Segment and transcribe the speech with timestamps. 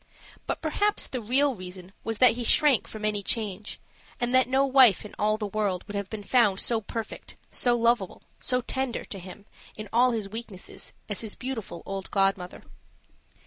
[0.47, 3.79] But perhaps the real reason was that he shrank from any change;
[4.19, 7.75] and that no wife in all the world would have been found so perfect, so
[7.77, 9.45] lovable, so tender to him
[9.77, 12.63] in all his weaknesses as his beautiful old godmother.